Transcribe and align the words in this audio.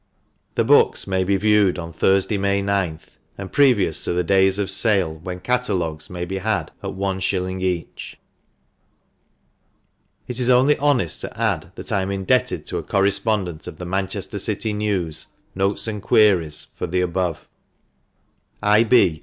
"The 0.55 0.63
Books 0.63 1.05
may 1.05 1.23
be 1.23 1.37
viewed 1.37 1.77
on 1.77 1.93
Thursday, 1.93 2.39
May 2.39 2.63
9th, 2.63 3.19
and 3.37 3.51
previous 3.51 4.03
to 4.03 4.13
the 4.13 4.23
Days 4.23 4.57
of 4.57 4.71
Sale, 4.71 5.19
when 5.21 5.39
Catalogues 5.39 6.09
may 6.09 6.25
be 6.25 6.39
had 6.39 6.71
at 6.81 6.95
one 6.95 7.19
shilling 7.19 7.61
each." 7.61 8.17
It 10.27 10.39
is 10.39 10.49
only 10.49 10.75
honest 10.79 11.21
to 11.21 11.39
add 11.39 11.71
that 11.75 11.91
I 11.91 12.01
am 12.01 12.09
indebted 12.09 12.65
to 12.65 12.79
a 12.79 12.83
correspondent 12.83 13.67
of 13.67 13.77
the 13.77 13.85
Manchester 13.85 14.39
City 14.39 14.73
News 14.73 15.27
"Notes 15.53 15.85
and 15.85 16.01
Queries" 16.01 16.65
for 16.73 16.87
the 16.87 17.01
above. 17.01 17.47
I. 18.63 18.83
B. 18.85 19.19